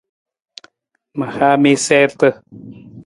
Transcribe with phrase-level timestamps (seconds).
[1.17, 2.27] Ma haa mi siirta.